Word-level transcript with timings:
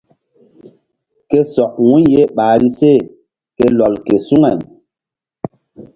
Ke 1.29 1.39
sɔk 1.53 1.73
wu̧y 1.87 2.03
ye 2.13 2.21
ɓahri 2.35 2.69
se 2.79 2.91
ke 3.57 3.65
lɔl 3.77 3.93
ke 4.05 4.15
suŋay. 4.27 4.57